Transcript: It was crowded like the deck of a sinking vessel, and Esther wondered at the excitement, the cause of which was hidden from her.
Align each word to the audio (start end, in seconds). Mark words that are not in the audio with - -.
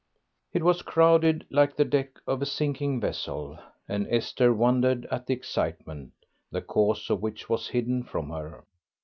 It 0.51 0.63
was 0.63 0.81
crowded 0.81 1.45
like 1.51 1.75
the 1.75 1.85
deck 1.85 2.15
of 2.25 2.41
a 2.41 2.45
sinking 2.47 2.99
vessel, 2.99 3.59
and 3.87 4.07
Esther 4.09 4.51
wondered 4.51 5.05
at 5.11 5.27
the 5.27 5.35
excitement, 5.35 6.13
the 6.51 6.63
cause 6.63 7.07
of 7.11 7.21
which 7.21 7.47
was 7.47 7.67
hidden 7.67 8.01
from 8.03 8.31
her. 8.31 8.63